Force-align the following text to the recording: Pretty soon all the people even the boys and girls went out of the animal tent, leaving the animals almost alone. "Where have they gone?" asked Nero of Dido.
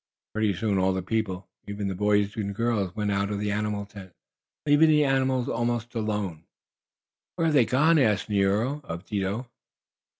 Pretty 0.33 0.55
soon 0.55 0.79
all 0.79 0.93
the 0.93 1.03
people 1.03 1.47
even 1.67 1.87
the 1.87 1.93
boys 1.93 2.35
and 2.35 2.55
girls 2.55 2.95
went 2.95 3.11
out 3.11 3.29
of 3.29 3.39
the 3.39 3.51
animal 3.51 3.85
tent, 3.85 4.13
leaving 4.65 4.89
the 4.89 5.05
animals 5.05 5.47
almost 5.47 5.93
alone. 5.93 6.43
"Where 7.35 7.45
have 7.45 7.53
they 7.53 7.65
gone?" 7.65 7.99
asked 7.99 8.27
Nero 8.27 8.81
of 8.83 9.05
Dido. 9.05 9.45